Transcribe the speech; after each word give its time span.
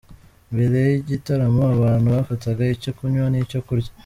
Mbere 0.53 0.77
y’igaitaramo 0.87 1.63
abantu 1.75 2.07
bafatanga 2.15 2.61
icyo 2.77 2.91
kunywa 2.97 3.25
n’icyo 3.29 3.59
kurya:. 3.67 3.91